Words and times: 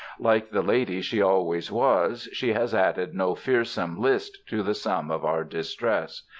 Like 0.19 0.49
the 0.49 0.63
lady 0.63 1.01
she 1.01 1.21
always 1.21 1.71
was, 1.71 2.27
she 2.33 2.53
has 2.53 2.73
added 2.73 3.13
no 3.13 3.35
fearsome 3.35 4.01
list 4.01 4.39
to 4.47 4.63
the 4.63 4.73
sum 4.73 5.11
of 5.11 5.23
our 5.23 5.43
distress. 5.43 6.23